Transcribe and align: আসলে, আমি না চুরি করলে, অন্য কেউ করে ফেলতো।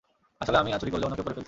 আসলে, 0.41 0.57
আমি 0.61 0.69
না 0.71 0.77
চুরি 0.81 0.91
করলে, 0.93 1.05
অন্য 1.05 1.15
কেউ 1.17 1.23
করে 1.25 1.27
ফেলতো। 1.29 1.39